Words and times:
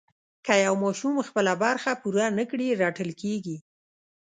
که 0.45 0.53
یو 0.65 0.75
ماشوم 0.83 1.15
خپله 1.27 1.53
برخه 1.63 1.91
پوره 2.01 2.25
نه 2.37 2.43
کړي 2.51 2.67
رټل 2.81 3.09
کېږي. 3.21 3.57